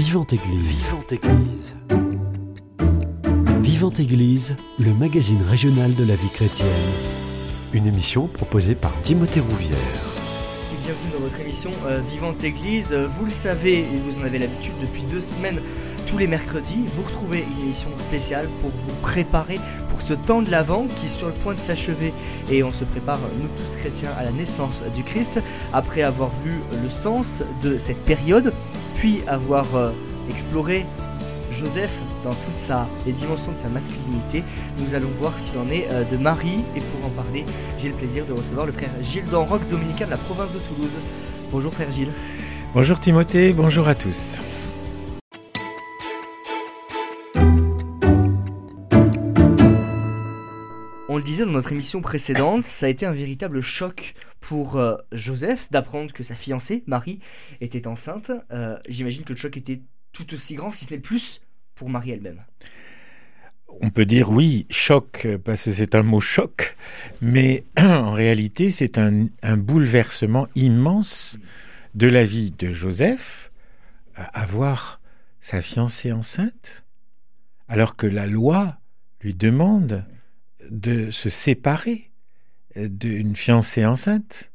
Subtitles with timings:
[0.00, 0.86] Vivante Église.
[0.86, 1.76] Vivante Église.
[3.60, 6.68] Vivante Église, le magazine régional de la vie chrétienne.
[7.74, 9.76] Une émission proposée par Timothée Rouvière.
[10.84, 12.94] Bienvenue dans votre émission euh, Vivante Église.
[12.94, 15.60] Vous le savez et vous en avez l'habitude depuis deux semaines,
[16.06, 19.60] tous les mercredis, vous retrouvez une émission spéciale pour vous préparer
[19.90, 22.14] pour ce temps de l'Avent qui est sur le point de s'achever.
[22.50, 25.40] Et on se prépare, nous tous chrétiens, à la naissance du Christ,
[25.74, 28.54] après avoir vu le sens de cette période,
[29.00, 29.92] puis avoir euh,
[30.28, 30.84] exploré
[31.58, 31.90] Joseph
[32.22, 34.44] dans toutes les dimensions de sa masculinité.
[34.78, 36.60] Nous allons voir ce qu'il en est euh, de Marie.
[36.76, 37.46] Et pour en parler,
[37.78, 40.92] j'ai le plaisir de recevoir le frère Gilles Danroc, dominicain de la province de Toulouse.
[41.50, 42.12] Bonjour frère Gilles.
[42.74, 44.38] Bonjour Timothée, bonjour à tous.
[51.20, 55.70] Le disait dans notre émission précédente, ça a été un véritable choc pour euh, Joseph
[55.70, 57.20] d'apprendre que sa fiancée, Marie,
[57.60, 58.32] était enceinte.
[58.50, 61.42] Euh, J'imagine que le choc était tout aussi grand, si ce n'est plus,
[61.74, 62.42] pour Marie elle-même.
[63.82, 66.74] On peut dire oui, choc, parce que c'est un mot choc,
[67.20, 71.38] mais en réalité c'est un, un, bouleversement immense
[71.94, 73.52] de la vie de Joseph,
[74.14, 75.02] avoir
[75.42, 76.86] sa fiancée enceinte,
[77.68, 78.78] alors que la loi
[79.20, 80.02] lui demande
[80.68, 82.10] de se séparer
[82.76, 84.50] d'une fiancée enceinte.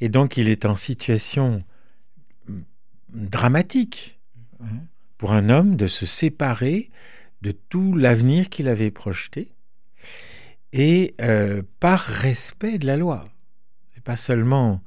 [0.00, 1.64] Et donc il est en situation
[3.12, 4.18] dramatique
[4.60, 4.66] hein,
[5.18, 6.90] pour un homme de se séparer
[7.42, 9.52] de tout l'avenir qu'il avait projeté
[10.72, 13.24] et euh, par respect de la loi.
[13.94, 14.82] C'est pas seulement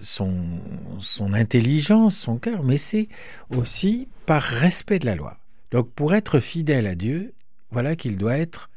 [0.00, 0.60] son,
[0.98, 3.08] son intelligence, son cœur, mais c'est
[3.50, 5.38] aussi par respect de la loi.
[5.70, 7.34] Donc pour être fidèle à Dieu,
[7.70, 8.68] voilà qu'il doit être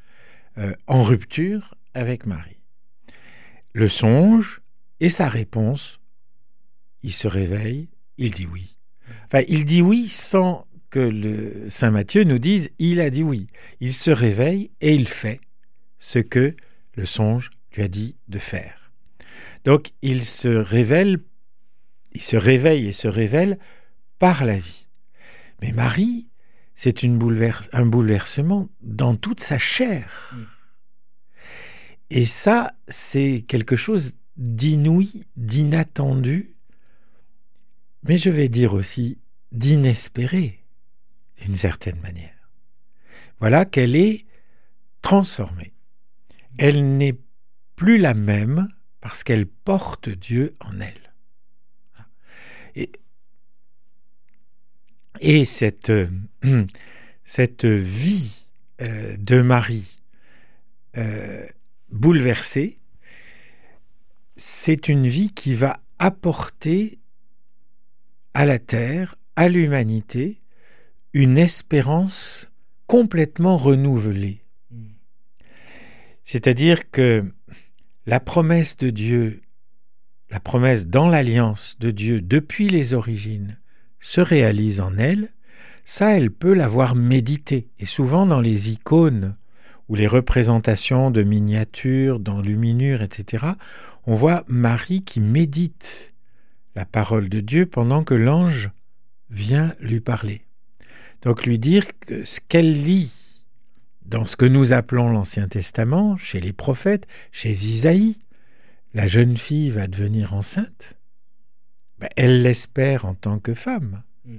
[0.57, 2.59] euh, en rupture avec Marie.
[3.73, 4.61] Le songe
[4.99, 5.99] et sa réponse,
[7.03, 8.77] il se réveille, il dit oui.
[9.25, 13.47] Enfin, il dit oui sans que le Saint Matthieu nous dise il a dit oui.
[13.81, 15.41] Il se réveille et il fait
[15.99, 16.55] ce que
[16.95, 18.91] le songe lui a dit de faire.
[19.65, 21.19] Donc il se révèle,
[22.13, 23.59] il se réveille et se révèle
[24.19, 24.87] par la vie.
[25.61, 26.27] Mais Marie,
[26.75, 30.35] c'est un bouleversement dans toute sa chair.
[32.09, 36.55] Et ça, c'est quelque chose d'inouï, d'inattendu,
[38.03, 39.17] mais je vais dire aussi
[39.51, 40.63] d'inespéré,
[41.41, 42.49] d'une certaine manière.
[43.39, 44.25] Voilà qu'elle est
[45.01, 45.73] transformée.
[46.57, 47.17] Elle n'est
[47.75, 48.67] plus la même
[49.01, 51.13] parce qu'elle porte Dieu en elle.
[52.75, 52.91] Et
[55.21, 56.07] et cette, euh,
[57.23, 58.45] cette vie
[58.81, 59.99] euh, de Marie
[60.97, 61.45] euh,
[61.95, 62.77] bouleversée,
[64.35, 66.99] c'est une vie qui va apporter
[68.33, 70.41] à la terre, à l'humanité,
[71.13, 72.49] une espérance
[72.87, 74.41] complètement renouvelée.
[76.25, 77.23] C'est-à-dire que
[78.05, 79.41] la promesse de Dieu,
[80.29, 83.57] la promesse dans l'alliance de Dieu depuis les origines,
[83.99, 85.31] se réalise en elle,
[85.85, 87.69] ça, elle peut l'avoir médité.
[87.79, 89.35] Et souvent dans les icônes
[89.89, 93.45] ou les représentations de miniatures, d'enluminures, etc.,
[94.07, 96.13] on voit Marie qui médite
[96.75, 98.69] la parole de Dieu pendant que l'ange
[99.29, 100.41] vient lui parler.
[101.21, 103.11] Donc lui dire que ce qu'elle lit
[104.05, 108.19] dans ce que nous appelons l'Ancien Testament, chez les prophètes, chez Isaïe,
[108.93, 110.97] la jeune fille va devenir enceinte,
[111.99, 114.03] ben, elle l'espère en tant que femme.
[114.25, 114.35] Mm.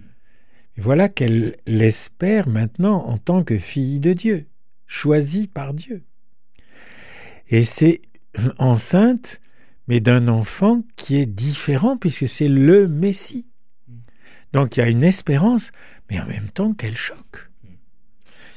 [0.76, 4.46] Et voilà qu'elle l'espère maintenant en tant que fille de Dieu,
[4.86, 6.02] choisie par Dieu.
[7.48, 8.00] Et c'est
[8.58, 9.40] enceinte,
[9.88, 13.46] mais d'un enfant qui est différent, puisque c'est le Messie.
[14.52, 15.70] Donc il y a une espérance,
[16.10, 17.50] mais en même temps, quel choc.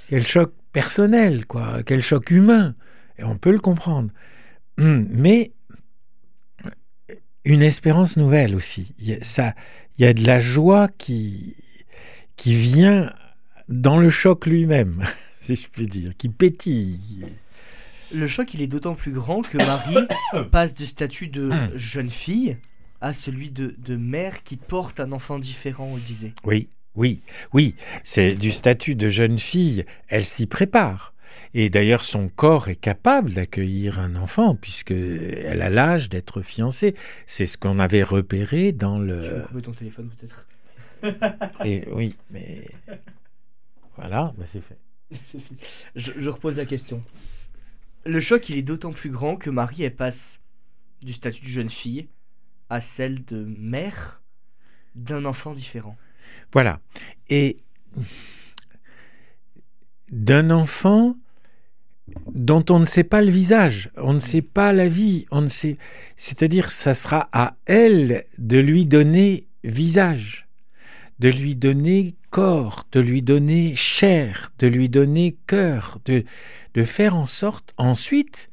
[0.08, 2.76] Quel choc personnel, quoi, quel choc humain.
[3.18, 4.12] Et on peut le comprendre.
[4.78, 5.52] Mais
[7.46, 8.94] une espérance nouvelle aussi.
[9.00, 9.54] Il y a, ça,
[9.98, 11.56] il y a de la joie qui,
[12.38, 13.12] qui vient
[13.68, 15.04] dans le choc lui-même,
[15.56, 17.26] si je puis dire, qui pétille.
[18.12, 20.08] Le choc, il est d'autant plus grand que Marie
[20.52, 22.58] passe du statut de jeune fille
[23.02, 26.34] à celui de, de mère qui porte un enfant différent, on le disait.
[26.44, 27.22] Oui, oui,
[27.54, 31.14] oui, c'est du statut de jeune fille, elle s'y prépare.
[31.54, 36.96] Et d'ailleurs, son corps est capable d'accueillir un enfant, puisqu'elle a l'âge d'être fiancée.
[37.28, 39.46] C'est ce qu'on avait repéré dans le.
[39.56, 40.46] Tu ton téléphone, peut-être
[41.66, 42.66] Et, Oui, mais.
[43.96, 44.78] Voilà, bah c'est fait.
[45.96, 47.04] je, repose la question.
[48.06, 50.42] Le choc, il est d'autant plus grand que Marie, elle passe
[51.02, 52.08] du statut de jeune fille
[52.70, 54.22] à celle de mère
[54.96, 55.98] d'un enfant différent.
[56.52, 56.80] Voilà.
[57.30, 57.58] Et
[60.12, 61.16] d'un enfant
[62.34, 65.48] dont on ne sait pas le visage, on ne sait pas la vie, on ne
[65.48, 65.78] sait.
[66.18, 70.48] C'est-à-dire, ça sera à elle de lui donner visage,
[71.20, 76.24] de lui donner corps, de lui donner chair, de lui donner cœur, de,
[76.74, 78.50] de faire en sorte ensuite,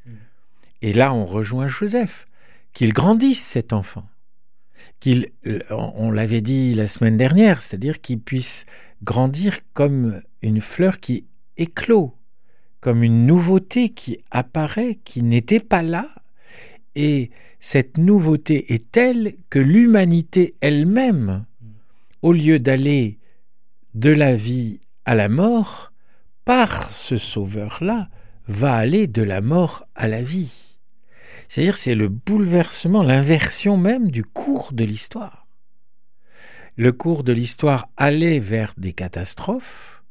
[0.83, 2.27] et là on rejoint Joseph,
[2.73, 4.09] qu'il grandisse cet enfant,
[5.01, 8.67] qu'il, euh, on l'avait dit la semaine dernière, c'est-à-dire qu'il puisse
[9.03, 11.25] grandir comme une fleur qui
[11.57, 12.15] éclot,
[12.81, 16.09] comme une nouveauté qui apparaît, qui n'était pas là,
[16.95, 17.31] et
[17.61, 21.45] cette nouveauté est telle que l'humanité elle-même,
[22.23, 23.19] au lieu d'aller
[23.97, 25.93] de la vie à la mort,
[26.45, 28.09] par ce sauveur-là,
[28.47, 30.53] va aller de la mort à la vie.
[31.49, 35.47] C'est-à-dire c'est le bouleversement, l'inversion même du cours de l'histoire.
[36.77, 40.03] Le cours de l'histoire allait vers des catastrophes,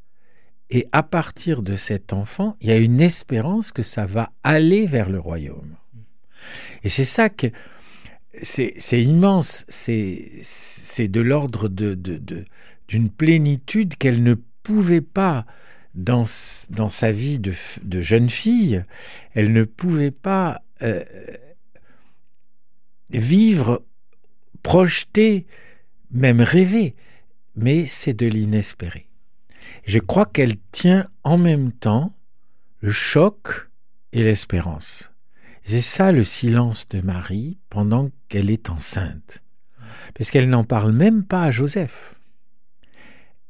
[0.72, 4.88] et à partir de cet enfant, il y a une espérance que ça va aller
[4.88, 5.76] vers le royaume.
[6.84, 7.48] Et c'est ça que
[8.42, 12.46] c'est immense, c'est de l'ordre de, de,
[12.88, 15.46] d'une plénitude qu'elle ne pouvait pas,
[15.96, 16.26] dans,
[16.70, 17.54] dans sa vie de,
[17.84, 18.84] de, jeune fille,
[19.34, 21.04] elle ne pouvait pas euh,
[23.10, 23.84] vivre,
[24.62, 25.46] projeter,
[26.12, 26.96] même rêver,
[27.56, 29.08] mais c'est de l'inespéré.
[29.86, 32.16] Je crois qu'elle tient en même temps
[32.82, 33.70] le choc
[34.12, 35.10] et l'espérance.
[35.64, 39.42] C'est ça le silence de Marie pendant qu'elle est enceinte.
[40.14, 42.14] Parce qu'elle n'en parle même pas à Joseph.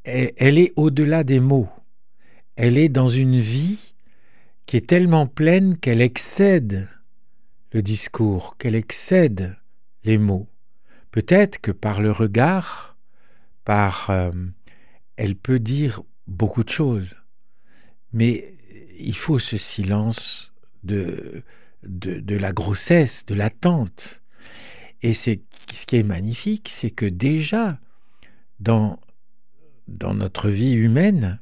[0.06, 1.70] Elle est au-delà des mots.
[2.56, 3.96] Elle est dans une vie
[4.66, 6.88] qui est tellement pleine qu'elle excède
[7.72, 9.58] le discours, qu'elle excède
[10.04, 10.48] les mots.
[11.12, 12.98] Peut-être que par le regard,
[13.64, 14.32] par euh,
[15.18, 17.16] elle peut dire beaucoup de choses,
[18.14, 18.54] mais
[18.98, 20.54] il faut ce silence
[20.84, 21.44] de,
[21.84, 24.22] de, de la grossesse, de l'attente.
[25.02, 25.42] Et c'est
[25.74, 27.80] ce qui est magnifique, c'est que déjà
[28.60, 29.00] dans
[29.88, 31.40] dans notre vie humaine,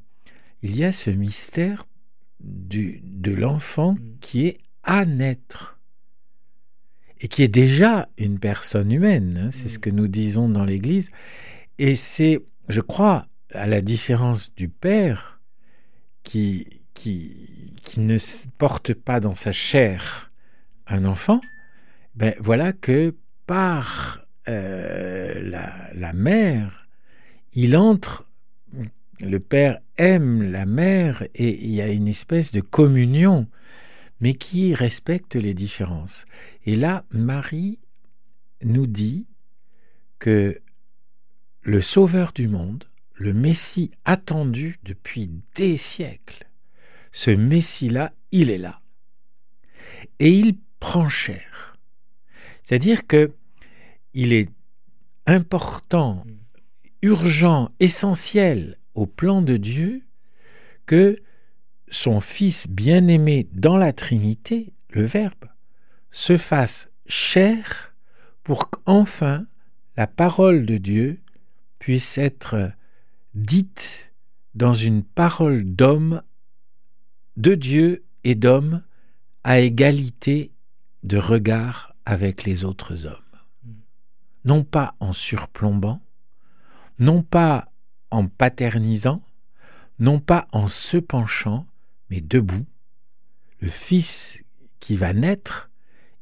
[0.62, 1.88] il y a ce mystère
[2.40, 3.98] du, de l'enfant mm.
[4.22, 5.80] qui est à naître
[7.20, 9.46] et qui est déjà une personne humaine.
[9.46, 9.82] Hein, c'est ce mm.
[9.82, 11.10] que nous disons dans l'Église.
[11.80, 15.42] Et c'est, je crois, à la différence du Père
[16.24, 18.18] qui, qui, qui ne
[18.58, 20.32] porte pas dans sa chair
[20.88, 21.40] un enfant,
[22.16, 23.16] ben voilà que
[23.48, 26.88] par euh, la, la mère,
[27.54, 28.28] il entre
[29.24, 33.48] le père aime la mère et il y a une espèce de communion,
[34.20, 36.26] mais qui respecte les différences.
[36.66, 37.80] Et là, Marie
[38.64, 39.28] nous dit
[40.20, 40.62] que
[41.62, 46.48] le Sauveur du monde, le Messie attendu depuis des siècles,
[47.12, 48.82] ce Messie-là, il est là.
[50.20, 51.78] Et il prend chair.
[52.64, 53.32] C'est-à-dire que
[54.14, 54.50] il est
[55.26, 56.26] important,
[57.02, 60.04] urgent, essentiel au plan de Dieu
[60.86, 61.22] que
[61.90, 65.46] son Fils bien-aimé dans la Trinité, le Verbe,
[66.12, 67.94] se fasse chair
[68.44, 69.46] pour qu'enfin
[69.96, 71.22] la parole de Dieu
[71.80, 72.72] puisse être
[73.36, 74.14] dite
[74.56, 76.22] dans une parole d'homme,
[77.38, 78.84] de Dieu et d'homme,
[79.44, 80.52] à égalité
[81.04, 83.18] de regard avec les autres hommes.
[84.46, 86.02] Non pas en surplombant,
[87.00, 87.73] non pas
[88.14, 89.24] en paternisant,
[89.98, 91.66] non pas en se penchant,
[92.10, 92.66] mais debout.
[93.60, 94.44] Le Fils
[94.80, 95.72] qui va naître,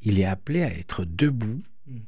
[0.01, 1.62] il est appelé à être debout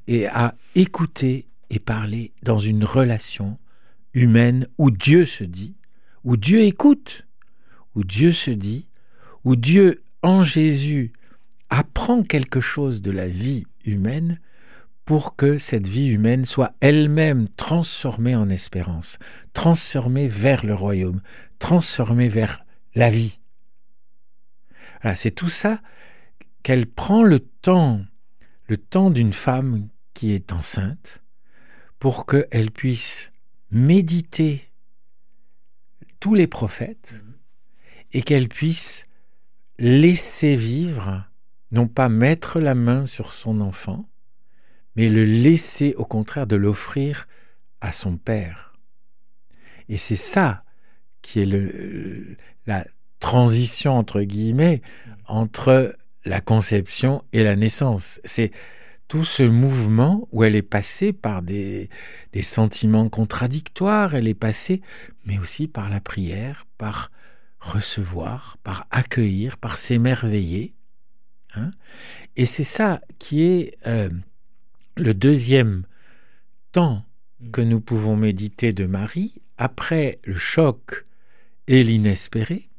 [0.08, 3.60] et à écouter et parler dans une relation
[4.14, 5.76] humaine où Dieu se dit,
[6.24, 7.28] où Dieu écoute,
[7.96, 8.88] où Dieu se dit,
[9.44, 11.12] où Dieu en Jésus
[11.70, 14.40] apprend quelque chose de la vie humaine
[15.06, 19.20] pour que cette vie humaine soit elle-même transformée en espérance,
[19.54, 21.22] transformée vers le royaume,
[21.60, 22.64] transformée vers
[22.96, 23.40] la vie.
[25.16, 25.82] c'est tout ça
[26.62, 28.02] qu'elle prend le temps,
[28.68, 31.22] le temps d'une femme qui est enceinte,
[32.00, 33.32] pour qu'elle puisse
[33.72, 34.70] méditer
[36.20, 37.20] tous les prophètes
[38.14, 39.06] et qu'elle puisse
[39.80, 41.26] laisser vivre,
[41.72, 44.08] non pas mettre la main sur son enfant,
[44.96, 47.28] mais le laisser au contraire de l'offrir
[47.82, 48.74] à son Père.
[49.90, 50.64] Et c'est ça
[51.22, 52.86] qui est la
[53.20, 54.82] transition, entre guillemets,
[55.28, 55.96] entre
[56.26, 58.20] la conception et la naissance.
[58.24, 58.52] C'est
[59.08, 61.90] tout ce mouvement où elle est passée par des,
[62.32, 64.82] des sentiments contradictoires, elle est passée,
[65.26, 67.12] mais aussi par la prière, par
[67.60, 70.74] recevoir, par accueillir, par s'émerveiller.
[71.56, 71.72] Hein.
[72.36, 74.10] Et c'est ça qui est euh,
[74.96, 75.84] le deuxième
[76.72, 77.06] temps
[77.40, 77.52] mm.
[77.52, 81.06] que nous pouvons méditer de Marie après le choc
[81.68, 82.70] et l'inespéré,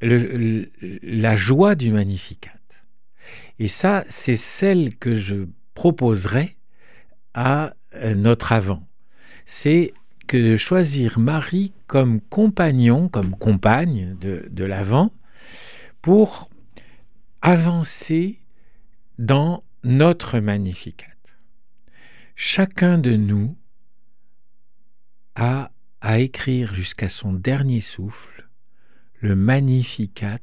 [0.00, 2.50] la joie du Magnificat.
[3.58, 6.56] Et ça, c'est celle que je proposerai
[7.34, 8.86] à euh, notre avant.
[9.46, 9.92] C'est
[10.26, 15.12] que de choisir Marie comme compagnon, comme compagne de, de l'avant,
[16.00, 16.50] pour
[17.40, 18.40] avancer
[19.18, 21.06] dans notre Magnificat.
[22.36, 23.56] Chacun de nous
[25.34, 28.48] a à écrire jusqu'à son dernier souffle
[29.20, 30.38] le Magnificat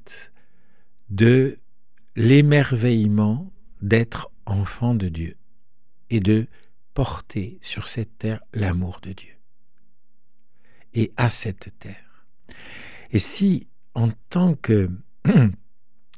[1.10, 1.60] de
[2.16, 5.38] l'émerveillement d'être enfant de Dieu
[6.10, 6.48] et de
[6.94, 9.36] porter sur cette terre l'amour de Dieu
[10.94, 12.26] et à cette terre.
[13.12, 14.90] Et si en tant que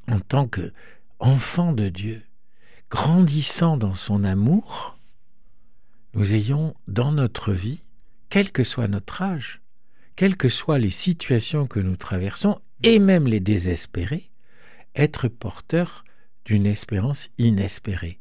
[0.07, 0.73] en tant que
[1.19, 2.23] enfant de Dieu,
[2.91, 4.99] grandissant dans son amour,
[6.13, 7.83] nous ayons dans notre vie,
[8.29, 9.61] quel que soit notre âge,
[10.17, 14.29] quelles que soient les situations que nous traversons, et même les désespérés,
[14.93, 16.03] être porteur
[16.43, 18.19] d'une espérance inespérée.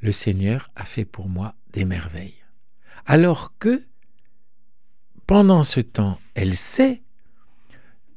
[0.00, 2.44] Le Seigneur a fait pour moi des merveilles.
[3.06, 3.84] Alors que,
[5.26, 7.02] pendant ce temps, elle sait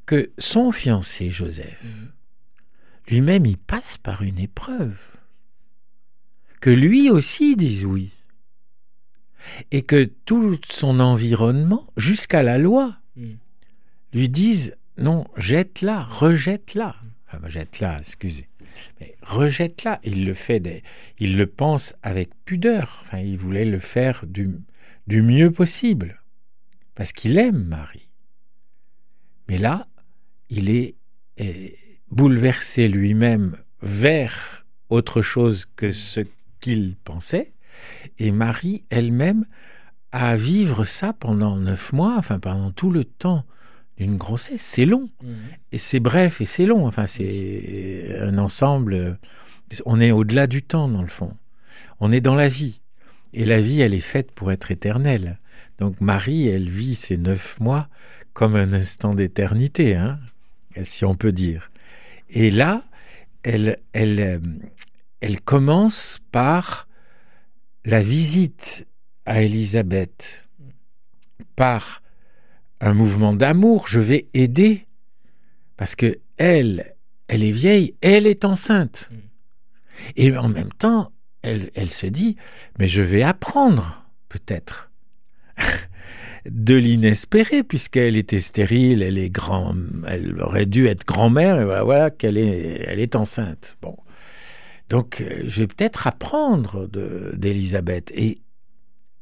[0.05, 2.12] que son fiancé Joseph, mhm.
[3.07, 5.14] lui-même, il passe par une épreuve.
[6.62, 8.12] Que lui aussi dise oui.
[9.71, 13.38] Et que tout son environnement, jusqu'à la loi, mhm.
[14.13, 16.95] lui dise non, jette-la, rejette-la.
[17.27, 18.47] Enfin, jette-la, excusez.
[19.00, 20.00] Mais rejette-la.
[20.03, 20.83] Il le fait, des,
[21.19, 23.00] il le pense avec pudeur.
[23.01, 24.51] Enfin, il voulait le faire du,
[25.07, 26.21] du mieux possible.
[26.95, 28.09] Parce qu'il aime Marie.
[29.50, 29.88] Mais là,
[30.50, 30.95] il est,
[31.38, 31.77] est
[32.09, 36.21] bouleversé lui-même vers autre chose que ce
[36.65, 37.53] qu'il pensait.
[38.17, 39.45] Et Marie elle-même
[40.12, 43.45] a vivre ça pendant neuf mois, enfin pendant tout le temps
[43.98, 44.63] d'une grossesse.
[44.63, 45.10] C'est long.
[45.22, 45.34] Mmh.
[45.74, 46.88] Et c'est bref et c'est long.
[46.88, 49.19] Enfin, c'est un ensemble.
[49.86, 51.34] On est au-delà du temps, dans le fond.
[52.00, 52.81] On est dans la vie.
[53.34, 55.38] Et la vie, elle est faite pour être éternelle.
[55.77, 57.89] Donc Marie, elle vit ces neuf mois
[58.34, 60.19] comme un instant d'éternité, hein,
[60.81, 61.69] si on peut dire.
[62.29, 62.86] Et là,
[63.43, 64.41] elle, elle,
[65.22, 66.88] elle commence par
[67.84, 68.88] la visite
[69.25, 70.48] à Élisabeth,
[71.55, 72.01] par
[72.81, 74.86] un mouvement d'amour, je vais aider
[75.77, 76.95] parce que elle,
[77.27, 79.10] elle est vieille, elle est enceinte.
[79.12, 79.15] Mm.
[80.17, 82.36] Et en même temps, elle, elle se dit,
[82.79, 84.91] mais je vais apprendre, peut-être,
[86.50, 89.75] de l'inespéré, puisqu'elle était stérile, elle est grand,
[90.07, 93.77] elle aurait dû être grand-mère, et voilà, qu'elle est, elle est enceinte.
[93.81, 93.98] Bon.
[94.89, 96.88] Donc, euh, je vais peut-être apprendre
[97.36, 98.12] d'Élisabeth.
[98.15, 98.42] Et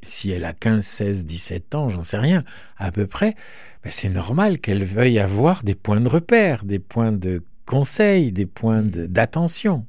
[0.02, 2.44] si elle a 15, 16, 17 ans, j'en sais rien,
[2.76, 3.34] à peu près,
[3.82, 8.46] ben c'est normal qu'elle veuille avoir des points de repère, des points de conseil, des
[8.46, 9.86] points d'attention.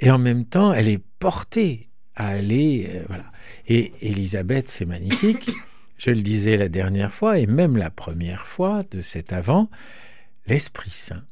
[0.00, 2.90] Et en même temps, elle est portée à aller.
[2.92, 3.30] Euh, voilà.
[3.68, 5.50] Et Elisabeth, c'est magnifique.
[5.98, 9.70] Je le disais la dernière fois, et même la première fois de cet avant,
[10.46, 11.24] l'Esprit Saint.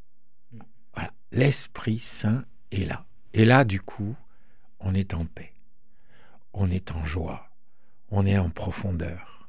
[0.94, 3.04] Voilà, l'Esprit Saint est là.
[3.32, 4.16] Et là, du coup,
[4.80, 5.52] on est en paix.
[6.52, 7.50] On est en joie
[8.10, 9.48] on est en profondeur.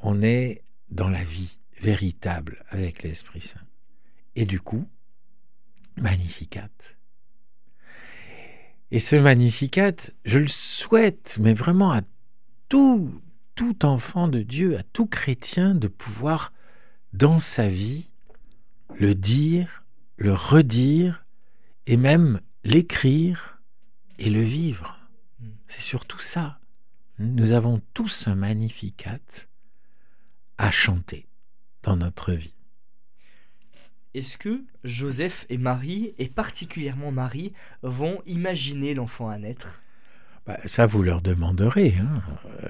[0.00, 3.60] On est dans la vie véritable avec l'Esprit Saint.
[4.34, 4.88] Et du coup,
[5.96, 6.68] Magnificat.
[8.90, 9.94] Et ce Magnificat,
[10.24, 12.02] je le souhaite, mais vraiment à
[12.68, 13.20] tout,
[13.54, 16.52] tout enfant de Dieu, à tout chrétien, de pouvoir,
[17.12, 18.10] dans sa vie,
[18.98, 19.84] le dire,
[20.16, 21.24] le redire,
[21.86, 23.60] et même l'écrire
[24.18, 24.98] et le vivre.
[25.40, 25.48] Mm.
[25.68, 26.58] C'est surtout ça
[27.18, 29.18] nous avons tous un magnificat
[30.58, 31.26] à chanter
[31.82, 32.54] dans notre vie.
[34.14, 39.82] Est-ce que Joseph et Marie, et particulièrement Marie, vont imaginer l'enfant à naître?
[40.46, 41.94] Bah, ça, vous leur demanderez.
[41.98, 42.22] Hein.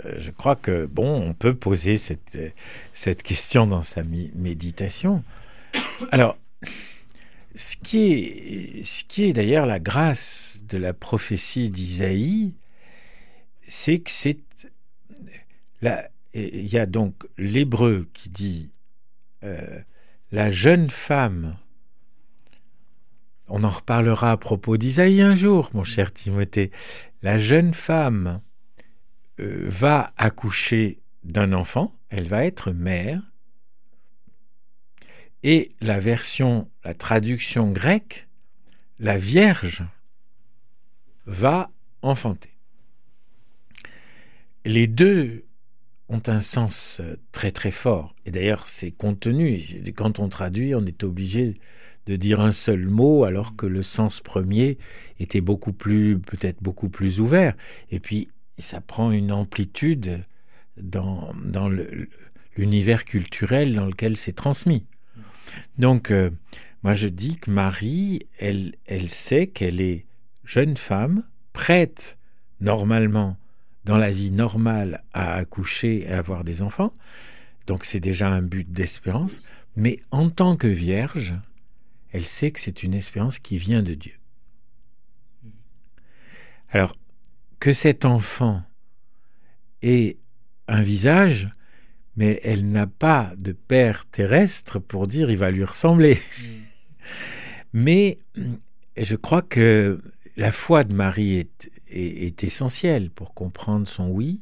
[0.05, 2.39] Euh, je crois que, bon, on peut poser cette,
[2.93, 5.23] cette question dans sa méditation.
[6.11, 6.39] Alors,
[7.57, 8.13] ce qui
[9.19, 12.55] est, d'ailleurs la grâce de la prophétie d'Isaïe,
[13.67, 14.39] c'est que c'est
[15.83, 18.73] là il y a donc l'hébreu qui dit
[19.43, 19.81] euh,
[20.31, 21.57] la jeune femme
[23.49, 26.71] on en reparlera à propos d'Isaïe un jour, mon cher Timothée.
[27.23, 28.41] la jeune femme
[29.41, 33.23] euh, va accoucher d'un enfant, elle va être mère,
[35.43, 38.29] et la version, la traduction grecque,
[38.99, 39.85] la Vierge
[41.27, 41.71] va
[42.03, 42.51] enfanter.
[44.65, 45.45] Les deux
[46.09, 47.01] ont un sens
[47.33, 48.15] très très fort.
[48.25, 49.61] Et d'ailleurs, c'est contenu.
[49.95, 51.59] Quand on traduit, on est obligé
[52.07, 54.79] de dire un seul mot alors que le sens premier
[55.19, 57.55] était beaucoup plus, peut-être beaucoup plus ouvert.
[57.91, 58.29] Et puis,
[58.59, 60.25] ça prend une amplitude
[60.81, 61.69] dans, dans
[62.57, 64.87] l'univers culturel dans lequel c'est transmis.
[65.79, 66.31] Donc, euh,
[66.83, 70.07] moi je dis que Marie, elle, elle sait qu'elle est
[70.45, 72.19] jeune femme, prête
[72.61, 73.37] normalement
[73.85, 76.93] dans la vie normale à accoucher et à avoir des enfants.
[77.67, 79.43] Donc c'est déjà un but d'espérance.
[79.77, 81.35] Mais en tant que vierge,
[82.13, 84.15] elle sait que c'est une espérance qui vient de Dieu.
[86.71, 86.97] Alors,
[87.61, 88.63] que cet enfant
[89.83, 90.19] ait
[90.69, 91.49] un visage,
[92.17, 96.19] mais elle n'a pas de père terrestre pour dire il va lui ressembler.
[96.41, 96.45] Mm.
[97.73, 98.19] mais
[98.97, 100.01] je crois que
[100.37, 104.41] la foi de Marie est, est, essentielle pour comprendre son oui.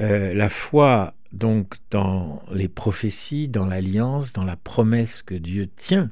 [0.00, 6.10] Euh, la foi, donc, dans les prophéties, dans l'alliance, dans la promesse que Dieu tient.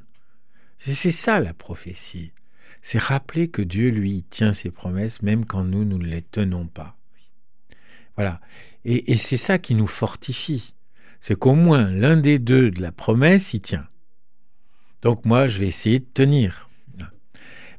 [0.79, 2.31] C'est ça la prophétie.
[2.81, 6.67] C'est rappeler que Dieu, lui, tient ses promesses, même quand nous, nous ne les tenons
[6.67, 6.95] pas.
[8.15, 8.39] Voilà.
[8.85, 10.73] Et, c'est ça qui nous fortifie.
[11.21, 13.87] C'est qu'au moins l'un des deux de la promesse y tient.
[15.01, 16.69] Donc moi, je vais essayer de tenir.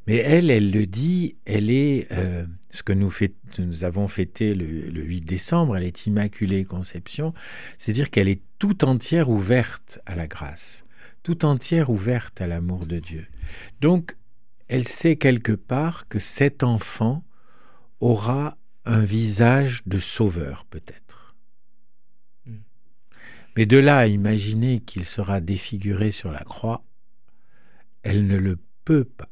[0.06, 3.10] Mais elle, elle le dit, elle est, euh, ce que nous,
[3.58, 7.34] nous avons fêté le, 8 décembre, elle est Immaculée Conception,
[7.78, 10.84] c'est-à-dire qu'elle est tout entière ouverte à la grâce,
[11.24, 13.26] tout entière ouverte à l'amour de Dieu.
[13.80, 14.16] Donc,
[14.68, 17.24] elle sait quelque part que cet enfant
[17.98, 21.36] aura un visage de sauveur, peut-être.
[22.46, 22.60] Hmm.
[23.56, 26.84] Mais de là à imaginer qu'il sera défiguré sur la croix,
[28.02, 29.28] elle ne le peut pas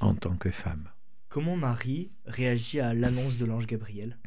[0.00, 0.88] en tant que femme.
[1.28, 4.18] Comment Marie réagit à l'annonce de l'ange Gabriel?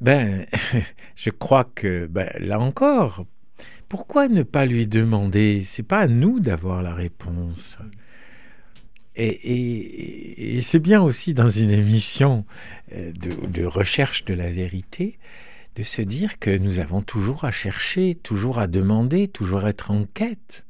[0.00, 0.46] Ben,
[1.16, 3.26] je crois que, ben, là encore,
[3.88, 5.62] pourquoi ne pas lui demander?
[5.64, 7.78] C'est pas à nous d'avoir la réponse.
[9.16, 12.44] Et, c'est bien aussi dans une émission
[12.92, 15.18] euh, de, de, recherche de la vérité
[15.76, 19.90] de se dire que nous avons toujours à chercher, toujours à demander, toujours à être
[19.90, 20.66] en quête.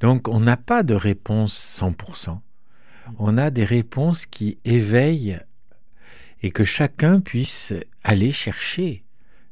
[0.00, 2.38] Donc on n'a pas de réponse 100%.
[3.18, 5.38] On a des réponses qui éveillent
[6.42, 9.04] et que chacun puisse aller chercher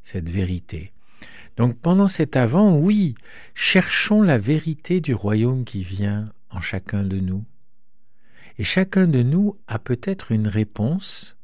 [0.03, 0.93] cette vérité.
[1.57, 3.14] Donc pendant cet avant, oui,
[3.55, 7.45] cherchons la vérité du royaume qui vient en chacun de nous.
[8.61, 11.35] Et chacun de nous a peut-être une réponse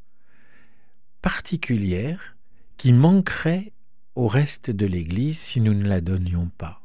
[1.22, 2.36] particulière
[2.76, 3.72] qui manquerait
[4.16, 6.82] au reste de l'Église si nous ne la donnions pas.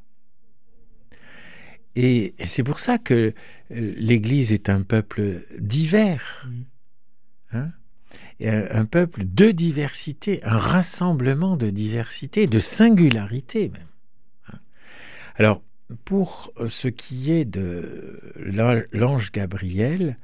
[1.97, 3.33] Et c'est pour ça que
[3.71, 7.57] euh, l'Église est un peuple divers, mm.
[7.57, 7.71] hein
[8.39, 13.87] un peuple de diversité, un rassemblement de diversité, de singularité même.
[14.47, 14.59] Hein.
[15.35, 15.61] Alors,
[16.05, 18.19] pour ce qui est de
[18.91, 20.17] l'ange Gabriel,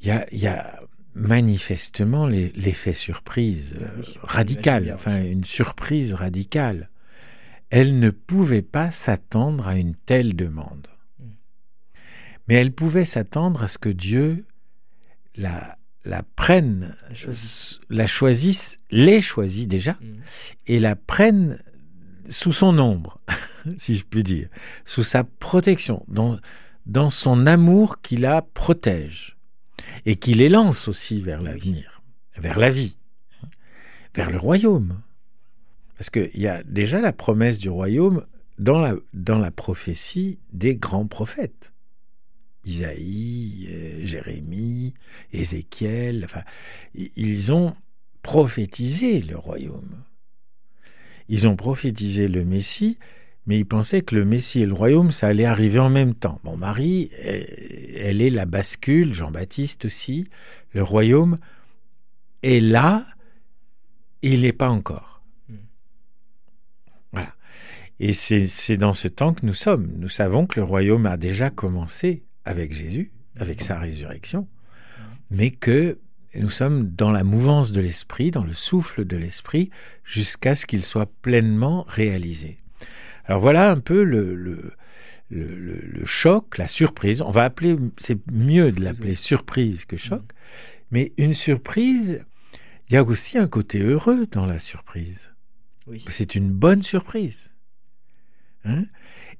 [0.00, 0.80] il y a,
[1.14, 6.88] manifestement l'effet surprise euh, radical, enfin une surprise radicale
[7.72, 10.88] elle ne pouvait pas s'attendre à une telle demande.
[12.46, 14.44] Mais elle pouvait s'attendre à ce que Dieu
[15.36, 16.94] la, la prenne,
[17.88, 20.20] la choisisse, l'ait choisie déjà, mm.
[20.66, 21.58] et la prenne
[22.32, 23.20] sous son ombre,
[23.76, 24.48] si je puis dire,
[24.84, 26.38] sous sa protection, dans,
[26.86, 29.36] dans son amour qui la protège,
[30.06, 32.02] et qui les lance aussi vers l'avenir,
[32.36, 32.96] vers la vie,
[34.14, 35.00] vers le royaume.
[35.96, 38.26] Parce qu'il y a déjà la promesse du royaume
[38.58, 41.72] dans la, dans la prophétie des grands prophètes.
[42.64, 44.94] Isaïe, euh, Jérémie,
[45.32, 46.42] Ézéchiel, enfin,
[46.94, 47.74] ils ont
[48.22, 50.04] prophétisé le royaume.
[51.28, 52.98] Ils ont prophétisé le Messie,
[53.46, 56.40] mais ils pensaient que le Messie et le royaume, ça allait arriver en même temps.
[56.44, 57.10] Bon, Marie,
[57.96, 60.28] elle est la bascule, Jean-Baptiste aussi,
[60.72, 61.38] le royaume
[62.42, 63.04] est là,
[64.22, 65.22] il n'est pas encore.
[68.00, 69.92] Et c'est dans ce temps que nous sommes.
[69.98, 74.48] Nous savons que le royaume a déjà commencé avec Jésus, avec sa résurrection,
[75.30, 75.98] mais que
[76.34, 79.70] nous sommes dans la mouvance de l'esprit, dans le souffle de l'esprit,
[80.04, 82.58] jusqu'à ce qu'il soit pleinement réalisé.
[83.24, 84.34] Alors voilà un peu le,
[85.30, 87.22] le, choc, la surprise.
[87.22, 90.34] On va appeler, c'est mieux de l'appeler surprise que choc, mm.
[90.90, 92.24] mais une surprise,
[92.88, 95.32] il y a aussi un côté heureux dans la surprise.
[96.08, 97.50] C'est une bonne surprise.
[98.64, 98.84] Hein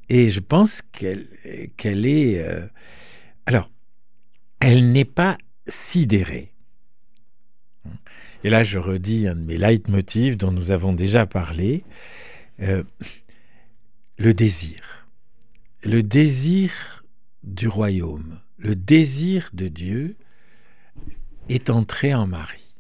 [0.09, 1.29] Et je pense qu'elle
[1.77, 2.41] qu'elle est...
[2.41, 2.67] Euh,
[3.47, 3.71] alors,
[4.61, 6.52] elle n'est pas sidérée.
[8.45, 11.85] Et là, je redis un de mes leitmotivs dont nous avons déjà parlé,
[12.61, 12.83] euh,
[14.19, 15.07] le désir.
[15.85, 17.05] Le désir
[17.45, 20.17] du royaume, le désir de Dieu
[21.49, 22.75] est entré en Marie.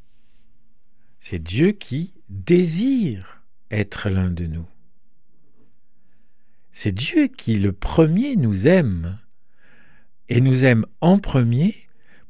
[1.20, 4.68] C'est Dieu qui désire être l'un de nous.
[6.72, 9.18] C'est Dieu qui, le premier, nous aime,
[10.28, 11.74] et nous aime en premier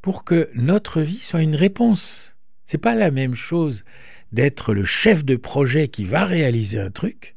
[0.00, 2.31] pour que notre vie soit une réponse.
[2.72, 3.84] C'est pas la même chose
[4.32, 7.34] d'être le chef de projet qui va réaliser un truc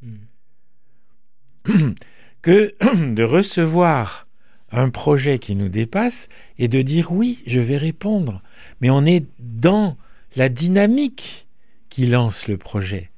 [1.66, 1.92] hmm.
[2.40, 2.74] que
[3.14, 4.26] de recevoir
[4.70, 8.42] un projet qui nous dépasse et de dire oui, je vais répondre.
[8.80, 9.98] Mais on est dans
[10.36, 11.46] la dynamique
[11.90, 13.10] qui lance le projet.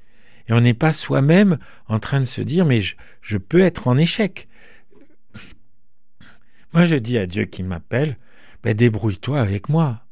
[0.49, 2.81] Et on n'est pas soi-même en train de se dire mais
[3.21, 4.49] je, peux être en échec.
[6.73, 8.17] Moi je dis à Dieu qui m'appelle,
[8.61, 10.03] ben, débrouille-toi avec moi.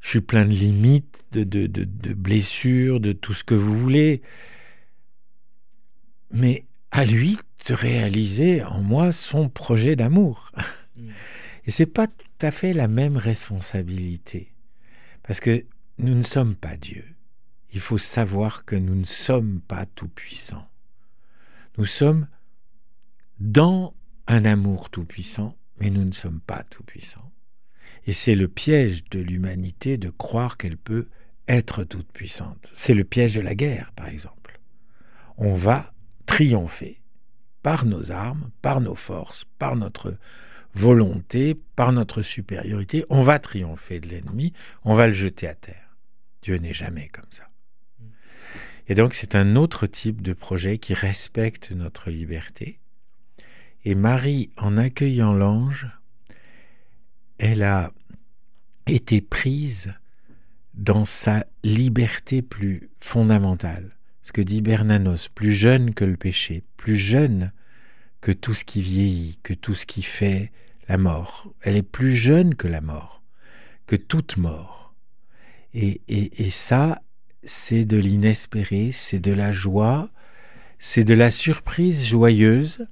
[0.00, 4.22] Je suis plein de limites, de, de, de, blessures, de tout ce que vous voulez.
[6.30, 10.52] Mais à lui de réaliser en moi son projet d'amour.
[10.96, 11.10] Mm.
[11.66, 14.54] Et c'est pas tout à fait la même responsabilité.
[15.22, 15.64] Parce que
[15.98, 17.04] nous ne sommes pas Dieu.
[17.72, 20.68] Il faut savoir que nous ne sommes pas tout-puissants.
[21.78, 22.26] Nous sommes
[23.38, 23.94] dans
[24.26, 27.30] un amour tout-puissant, mais nous ne sommes pas tout-puissants.
[28.06, 31.08] Et c'est le piège de l'humanité de croire qu'elle peut
[31.48, 32.70] être toute puissante.
[32.74, 34.60] C'est le piège de la guerre, par exemple.
[35.36, 35.92] On va
[36.26, 37.00] triompher
[37.62, 40.16] par nos armes, par nos forces, par notre
[40.74, 43.04] volonté, par notre supériorité.
[43.10, 44.52] On va triompher de l'ennemi,
[44.84, 45.96] on va le jeter à terre.
[46.42, 47.48] Dieu n'est jamais comme ça.
[48.88, 52.80] Et donc c'est un autre type de projet qui respecte notre liberté.
[53.84, 55.86] Et Marie, en accueillant l'ange,
[57.40, 57.90] elle a
[58.86, 59.94] été prise
[60.74, 63.96] dans sa liberté plus fondamentale.
[64.22, 67.52] Ce que dit Bernanos, plus jeune que le péché, plus jeune
[68.20, 70.52] que tout ce qui vieillit, que tout ce qui fait
[70.86, 71.50] la mort.
[71.62, 73.22] Elle est plus jeune que la mort,
[73.86, 74.94] que toute mort.
[75.72, 77.00] Et, et, et ça,
[77.42, 80.10] c'est de l'inespéré, c'est de la joie,
[80.78, 82.86] c'est de la surprise joyeuse,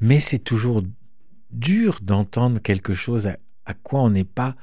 [0.00, 0.82] mais c'est toujours
[1.50, 3.28] dur d'entendre quelque chose
[3.68, 4.56] à quoi on n'est pas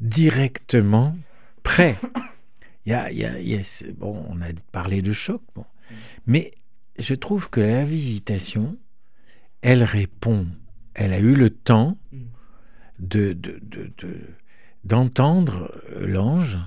[0.00, 1.16] directement
[1.62, 1.96] prêt.
[2.86, 3.62] Il y a,
[3.98, 5.66] bon, on a parlé de choc, bon.
[6.26, 6.54] mais
[6.98, 8.78] je trouve que la visitation,
[9.60, 10.46] elle répond,
[10.94, 11.98] elle a eu le temps
[12.98, 13.36] de,
[14.84, 16.58] d'entendre de, l'ange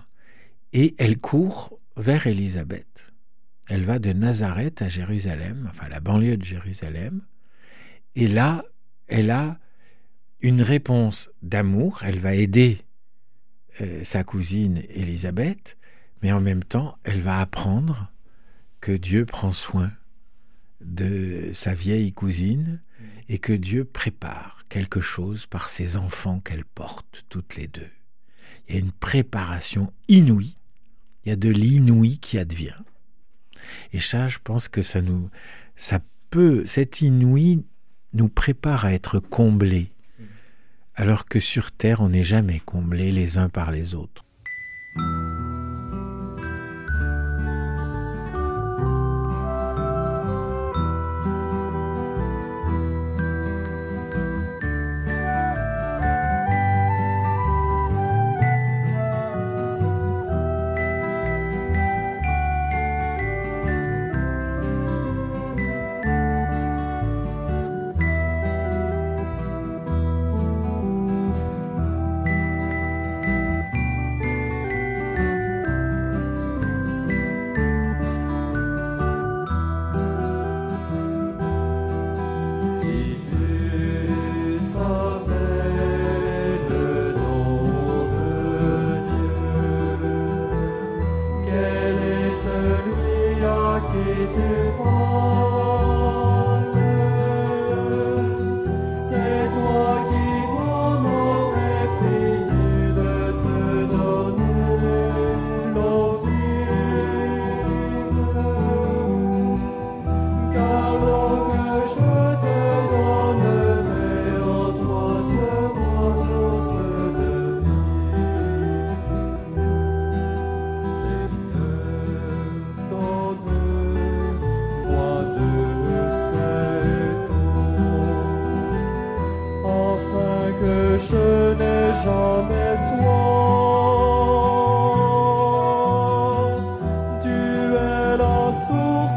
[0.74, 3.12] et elle court vers Élisabeth.
[3.68, 7.22] Elle va de Nazareth à Jérusalem, enfin la banlieue de Jérusalem,
[8.16, 8.64] et là,
[9.08, 9.58] elle a
[10.42, 12.82] une réponse d'amour, elle va aider
[13.80, 15.78] euh, sa cousine Élisabeth,
[16.22, 18.12] mais en même temps, elle va apprendre
[18.80, 19.92] que Dieu prend soin
[20.82, 22.82] de sa vieille cousine
[23.30, 27.90] et que Dieu prépare quelque chose par ses enfants qu'elle porte toutes les deux.
[28.68, 30.58] Il y a une préparation inouïe,
[31.24, 32.80] il y a de l'inouï qui advient.
[33.94, 35.30] Et ça, je pense que ça nous,
[35.76, 36.00] ça
[36.32, 37.64] peut, cet inouï
[38.14, 39.92] nous prépare à être comblés
[41.02, 44.24] alors que sur Terre on n'est jamais comblés les uns par les autres.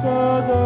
[0.05, 0.63] sada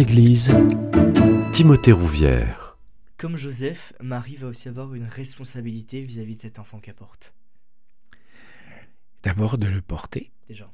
[0.00, 0.50] Église,
[1.52, 2.78] Timothée Rouvière.
[3.18, 7.34] Comme Joseph, Marie va aussi avoir une responsabilité vis-à-vis de cet enfant qu'elle porte.
[9.24, 10.64] D'abord de le porter, Déjà.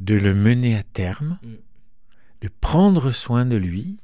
[0.00, 1.54] de le mener à terme, Mm.
[2.40, 3.98] de prendre soin de lui,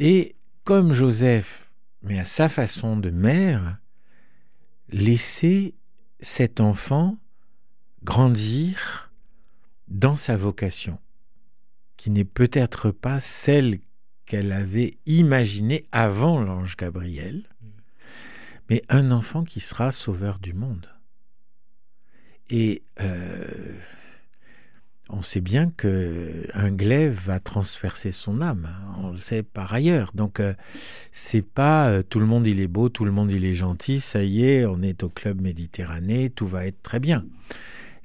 [0.00, 1.70] et comme Joseph,
[2.02, 3.78] mais à sa façon de mère,
[4.88, 5.76] laisser
[6.18, 7.16] cet enfant
[8.02, 9.12] grandir
[9.86, 10.98] dans sa vocation
[12.06, 13.80] qui n'est peut-être pas celle
[14.26, 17.48] qu'elle avait imaginée avant l'ange Gabriel,
[18.70, 20.88] mais un enfant qui sera sauveur du monde.
[22.48, 23.48] Et euh,
[25.08, 28.68] on sait bien que un glaive va transpercer son âme.
[28.70, 30.12] hein, On le sait par ailleurs.
[30.14, 30.54] Donc euh,
[31.10, 33.98] c'est pas euh, tout le monde il est beau, tout le monde il est gentil.
[33.98, 37.26] Ça y est, on est au club Méditerranée, tout va être très bien.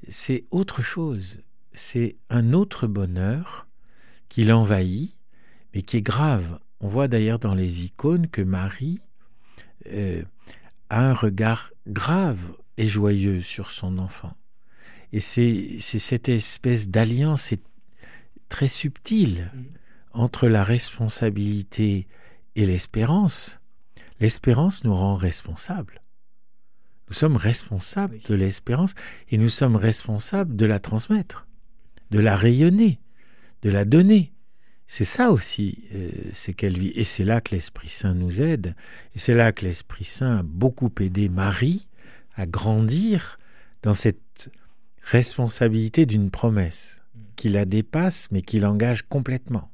[0.09, 1.37] C'est autre chose.
[1.73, 3.67] C'est un autre bonheur
[4.31, 5.13] qui l'envahit,
[5.73, 6.57] mais qui est grave.
[6.79, 9.01] On voit d'ailleurs dans les icônes que Marie
[9.91, 10.23] euh,
[10.89, 12.39] a un regard grave
[12.77, 14.33] et joyeux sur son enfant.
[15.11, 17.53] Et c'est cette espèce d'alliance
[18.47, 19.65] très subtile Mhm.
[20.13, 22.07] entre la responsabilité
[22.55, 23.59] et l'espérance.
[24.21, 26.01] L'espérance nous rend responsables.
[27.09, 28.23] Nous sommes responsables Oui.
[28.29, 28.93] de l'espérance
[29.29, 31.47] et nous sommes responsables de la transmettre,
[32.11, 32.99] de la rayonner,
[33.62, 34.34] de la donner.
[34.88, 36.91] C'est ça aussi, euh, c'est qu'elle vit.
[36.95, 38.76] Et c'est là que l'Esprit Saint nous aide.
[39.15, 41.88] Et c'est là que l'Esprit Saint a beaucoup aidé Marie
[42.36, 43.39] à grandir
[43.84, 44.52] dans cette
[45.02, 47.02] responsabilité d'une promesse
[47.36, 49.71] qui la dépasse, mais qui l'engage complètement.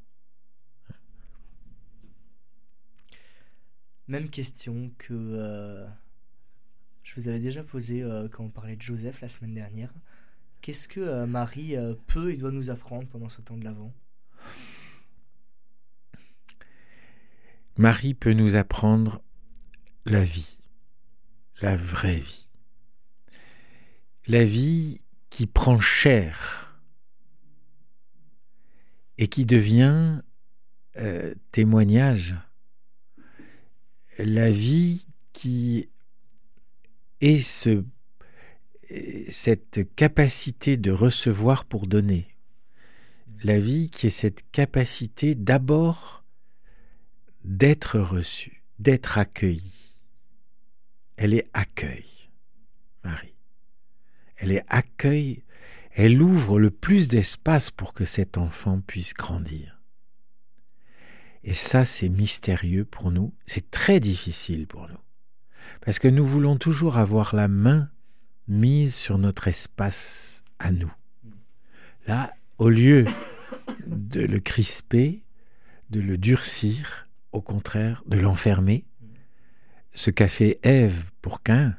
[4.08, 5.86] Même question que euh,
[7.04, 9.94] je vous avais déjà posée euh, quand on parlait de Joseph la semaine dernière.
[10.62, 13.94] Qu'est-ce que euh, Marie euh, peut et doit nous apprendre pendant ce temps de l'Avent?
[17.78, 19.22] Marie peut nous apprendre
[20.06, 20.58] la vie,
[21.62, 22.50] la vraie vie.
[24.26, 26.82] La vie qui prend chair
[29.18, 30.22] et qui devient
[30.98, 32.36] euh, témoignage.
[34.18, 35.90] La vie qui
[37.22, 37.84] est ce
[39.30, 42.28] cette capacité de recevoir pour donner.
[43.44, 46.24] La vie qui est cette capacité d'abord
[47.44, 49.96] d'être reçue, d'être accueillie.
[51.18, 52.06] Elle est accueil,
[53.04, 53.36] Marie.
[54.38, 55.44] Elle est accueil,
[55.92, 59.82] elle ouvre le plus d'espace pour que cet enfant puisse grandir.
[61.44, 65.00] Et ça, c'est mystérieux pour nous, c'est très difficile pour nous.
[65.82, 67.90] Parce que nous voulons toujours avoir la main
[68.48, 70.92] mise sur notre espace à nous.
[72.08, 73.06] Là, au lieu
[73.86, 75.24] de le crisper,
[75.90, 78.86] de le durcir, au contraire, de l'enfermer,
[79.94, 81.76] ce qu'a fait Ève pour Cain,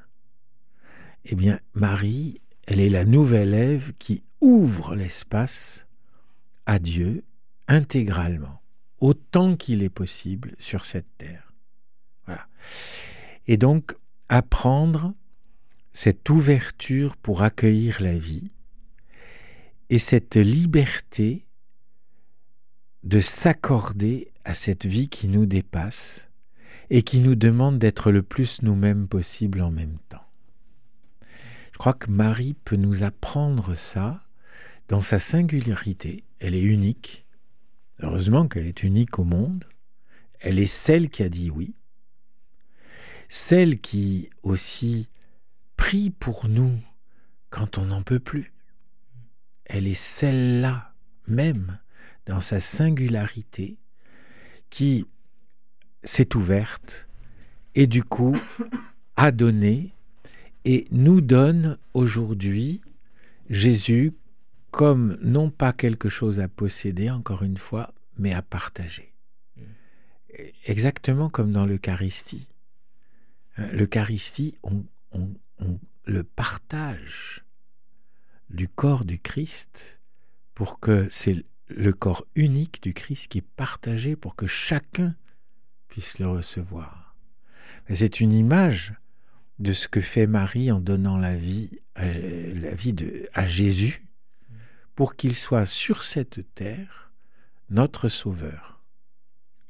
[1.24, 5.86] eh bien, Marie, elle est la nouvelle Ève qui ouvre l'espace
[6.66, 7.24] à Dieu
[7.66, 8.62] intégralement,
[9.00, 11.52] autant qu'il est possible sur cette terre.
[12.26, 12.46] Voilà.
[13.46, 13.94] Et donc,
[14.28, 15.14] apprendre
[15.92, 18.52] cette ouverture pour accueillir la vie
[19.90, 21.46] et cette liberté
[23.04, 26.26] de s'accorder à cette vie qui nous dépasse
[26.90, 30.26] et qui nous demande d'être le plus nous-mêmes possible en même temps.
[31.72, 34.24] Je crois que Marie peut nous apprendre ça
[34.88, 36.24] dans sa singularité.
[36.40, 37.24] Elle est unique.
[38.00, 39.64] Heureusement qu'elle est unique au monde.
[40.40, 41.74] Elle est celle qui a dit oui.
[43.28, 45.08] Celle qui aussi
[45.78, 46.78] prie pour nous
[47.48, 48.52] quand on n'en peut plus.
[49.64, 50.92] Elle est celle-là
[51.26, 51.78] même,
[52.26, 53.78] dans sa singularité,
[54.68, 55.06] qui
[56.02, 57.08] s'est ouverte
[57.74, 58.36] et du coup
[59.16, 59.94] a donné
[60.64, 62.82] et nous donne aujourd'hui
[63.48, 64.12] Jésus
[64.70, 69.14] comme non pas quelque chose à posséder, encore une fois, mais à partager.
[70.66, 72.46] Exactement comme dans l'Eucharistie.
[73.56, 74.84] L'Eucharistie, on,
[76.04, 77.44] le partage
[78.50, 80.00] du corps du Christ
[80.54, 85.14] pour que c'est le corps unique du Christ qui est partagé pour que chacun
[85.88, 87.16] puisse le recevoir.
[87.88, 88.94] C'est une image
[89.58, 94.06] de ce que fait Marie en donnant la vie, à, Jésus
[94.94, 97.12] pour qu'il soit sur cette terre
[97.70, 98.82] notre Sauveur,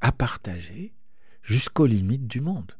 [0.01, 0.95] à partager
[1.43, 2.78] jusqu'aux limites du monde.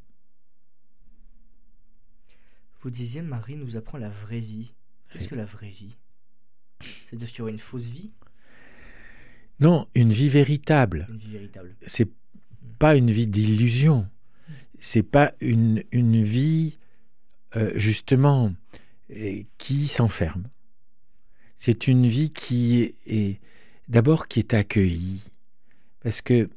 [2.81, 4.73] Vous disiez, Marie nous apprend la vraie vie.
[5.11, 5.95] Qu'est-ce que la vraie vie?
[7.09, 8.11] C'est de faire une fausse vie?
[9.59, 11.07] Non, une vie véritable.
[11.09, 11.75] Une vie véritable.
[11.85, 12.09] C'est
[12.77, 14.07] pas une vie d'illusion.
[14.79, 16.77] C'est pas une, une vie
[17.55, 18.53] euh, justement,
[19.57, 20.47] qui s'enferme.
[21.55, 23.41] C'est une vie qui est,
[23.87, 25.23] d'abord qui est accueillie,
[26.01, 26.49] parce que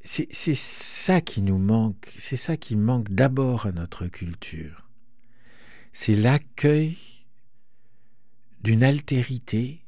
[0.00, 4.85] c'est ça qui nous manque, c'est ça qui manque d'abord à notre culture.
[5.98, 6.98] C'est l'accueil
[8.60, 9.80] d'une altérité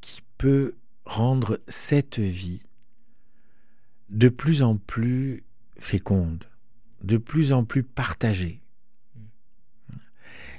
[0.00, 2.62] qui peut rendre cette vie
[4.08, 5.42] de plus en plus
[5.76, 6.44] féconde,
[7.02, 8.62] de plus en plus partagée.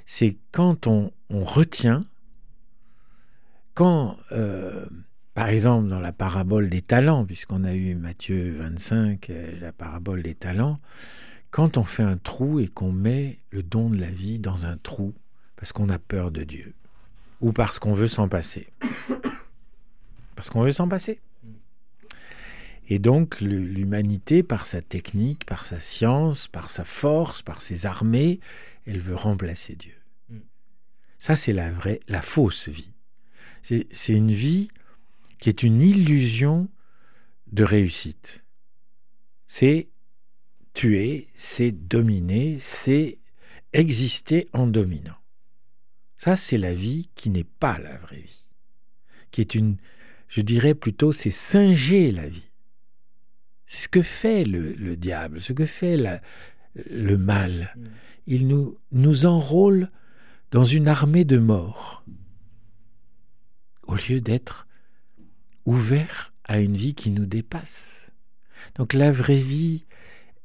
[0.04, 2.04] C'est quand on, retient,
[3.72, 4.84] quand, euh,
[5.32, 10.22] par exemple, dans la parabole des talents, puisqu'on a eu Matthieu 25, euh, la parabole
[10.22, 10.78] des talents,
[11.50, 14.76] quand on fait un trou et qu'on met le don de la vie dans un
[14.76, 15.14] trou,
[15.56, 16.74] parce qu'on a peur de Dieu,
[17.40, 18.68] ou parce qu'on veut s'en passer.
[20.36, 21.20] Parce qu'on veut s'en passer.
[22.88, 28.38] Et donc l'humanité, par sa technique, par sa science, par sa force, par ses armées,
[28.86, 29.96] elle veut remplacer Dieu.
[31.18, 32.92] Ça, c'est la vraie, la fausse vie.
[33.62, 34.68] C'est une vie
[35.38, 36.68] qui est une illusion
[37.52, 38.44] de réussite.
[39.46, 39.88] C'est
[40.78, 43.18] tuer, c'est dominer, c'est
[43.72, 45.18] exister en dominant.
[46.18, 48.46] Ça, c'est la vie qui n'est pas la vraie vie.
[49.32, 49.78] Qui est une,
[50.28, 52.48] je dirais plutôt, c'est singer la vie.
[53.66, 55.96] C'est ce que fait le, diable, ce que fait
[56.76, 57.74] le mal.
[57.76, 57.84] Mm.
[58.28, 59.90] Il nous, nous enrôle
[60.52, 62.04] dans une armée de morts,
[63.82, 64.68] au lieu d'être
[65.64, 68.12] ouvert à une vie qui nous dépasse.
[68.76, 69.84] Donc la vraie vie,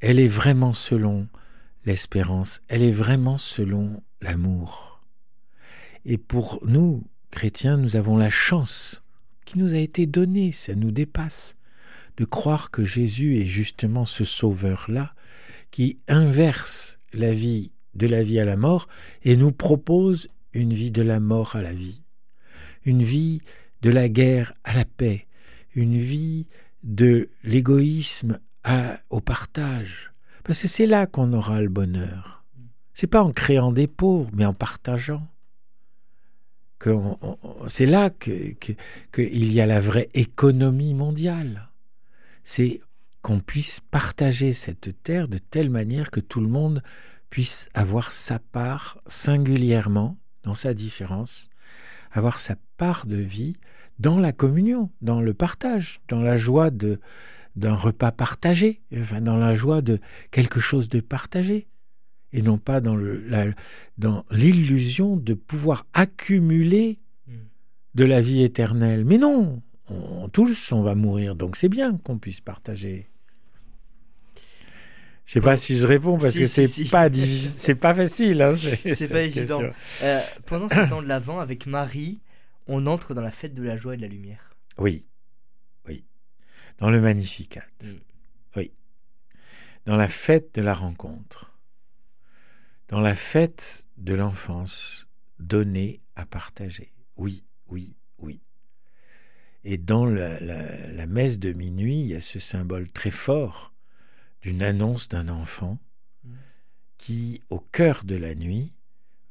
[0.03, 1.29] elle est vraiment selon
[1.85, 5.01] l'espérance, elle est vraiment selon l'amour.
[6.03, 9.01] Et pour nous, chrétiens, nous avons la chance
[9.45, 11.55] qui nous a été donnée, ça nous dépasse,
[12.17, 15.15] de croire que Jésus est justement ce sauveur-là
[15.71, 18.89] qui inverse la vie de la vie à la mort
[19.23, 22.03] et nous propose une vie de la mort à la vie,
[22.83, 23.41] une vie
[23.81, 25.27] de la guerre à la paix,
[25.75, 26.47] une vie
[26.83, 28.41] de l'égoïsme
[29.09, 30.11] au partage.
[30.43, 32.43] Parce que c'est là qu'on aura le bonheur.
[32.93, 35.27] C'est pas en créant des pauvres, mais en partageant.
[37.67, 38.73] c'est là que, que-
[39.13, 41.69] qu'il y a la vraie économie mondiale.
[42.43, 42.81] C'est
[43.21, 46.83] qu'on puisse partager cette terre de telle manière que tout le monde
[47.29, 51.49] puisse avoir sa part singulièrement, dans sa différence,
[52.11, 53.55] avoir sa part de vie
[53.99, 56.99] dans la communion, dans le partage, dans la joie de
[57.55, 59.99] d'un repas partagé, enfin dans la joie de
[60.31, 61.67] quelque chose de partagé,
[62.31, 63.53] et non pas dans le la-
[63.97, 67.31] dans l'illusion de pouvoir accumuler Mm.
[67.95, 69.05] de la vie éternelle.
[69.05, 73.09] Mais non, on, tous on va mourir, donc c'est bien qu'on puisse partager.
[75.25, 76.85] Je sais pas si je réponds parce Si, que si, c'est si.
[76.85, 78.41] pas difficile, c'est pas facile.
[78.41, 79.61] Hein, C'est pas évident.
[80.03, 82.19] Euh, pendant ce temps de l'Avent, avec Marie,
[82.67, 84.53] on entre dans la fête de la joie et de la lumière.
[84.77, 85.05] Oui.
[86.77, 87.63] Dans le Magnificat.
[87.83, 87.87] Mm.
[88.57, 88.71] Oui.
[89.85, 91.51] Dans la fête de la rencontre.
[92.89, 95.07] Dans la fête de l'enfance
[95.39, 96.93] donnée à partager.
[97.17, 98.41] Oui, oui, oui.
[99.63, 103.73] Et dans la, la- la messe de minuit, il y a ce symbole très fort
[104.41, 105.79] d'une annonce d'un enfant
[106.25, 106.33] Mm.
[106.97, 108.73] qui, au cœur de la nuit,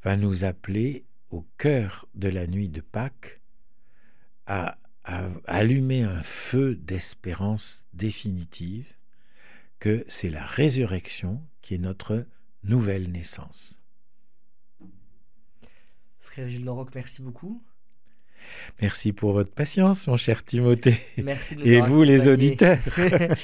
[0.02, 3.40] va nous appeler au cœur de la nuit de Pâques
[4.46, 8.86] à, à allumer un feu d'espérance définitive
[9.78, 12.26] que c'est la résurrection qui est notre
[12.62, 13.76] nouvelle naissance.
[16.20, 17.62] Frère Gilles Loroc, merci beaucoup.
[18.80, 20.96] Merci pour votre patience, mon cher Timothée.
[21.18, 22.78] Merci de nous Et avoir vous, les auditeurs.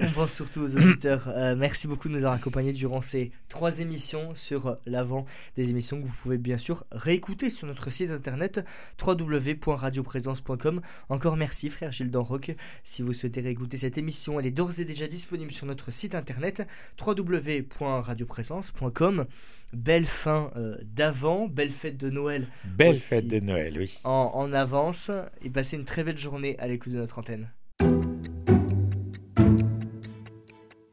[0.00, 1.28] On pense surtout aux auditeurs.
[1.28, 5.26] Euh, merci beaucoup de nous avoir accompagnés durant ces trois émissions sur l'avant.
[5.56, 8.64] Des émissions que vous pouvez bien sûr réécouter sur notre site internet
[9.04, 10.80] www.radioprésence.com.
[11.08, 12.54] Encore merci, frère Gilles Danroc.
[12.84, 16.14] Si vous souhaitez réécouter cette émission, elle est d'ores et déjà disponible sur notre site
[16.14, 16.62] internet
[17.00, 19.26] www.radioprésence.com.
[19.72, 23.00] Belle fin euh, d'avant, belle fête de Noël Belle Aussi.
[23.00, 23.98] fête de Noël, oui.
[24.04, 25.10] en, en avance
[25.42, 27.48] et passez une très belle journée à l'écoute de notre antenne.